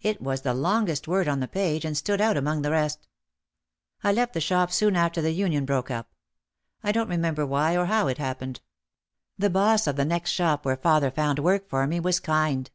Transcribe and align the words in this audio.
It 0.00 0.20
was 0.22 0.42
the 0.42 0.54
longest 0.54 1.08
word 1.08 1.26
on 1.26 1.40
the 1.40 1.48
page 1.48 1.84
and 1.84 1.96
stood 1.96 2.20
out 2.20 2.36
among 2.36 2.62
the 2.62 2.70
rest. 2.70 3.08
I 4.04 4.12
left 4.12 4.32
the 4.32 4.40
shop 4.40 4.70
soon 4.70 4.94
after 4.94 5.20
the 5.20 5.32
union 5.32 5.64
broke 5.64 5.90
up. 5.90 6.08
I 6.84 6.92
don't 6.92 7.10
remember 7.10 7.44
why 7.44 7.76
or 7.76 7.86
how 7.86 8.06
it 8.06 8.18
happened. 8.18 8.60
The 9.36 9.50
boss 9.50 9.88
of 9.88 9.96
the 9.96 10.04
next 10.04 10.30
shop 10.30 10.64
where 10.64 10.76
father 10.76 11.10
found 11.10 11.40
work 11.40 11.68
for 11.68 11.84
me 11.88 11.98
was 11.98 12.20
kind. 12.20 12.70